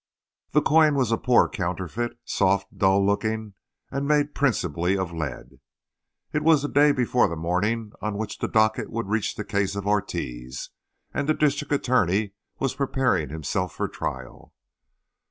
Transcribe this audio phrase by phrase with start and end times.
[0.53, 3.53] The coin was a poor counterfeit, soft, dull looking,
[3.91, 5.59] and made principally of lead.
[6.33, 9.75] It was the day before the morning on which the docket would reach the case
[9.75, 10.71] of Ortiz,
[11.13, 14.55] and the district attorney was preparing himself for trial.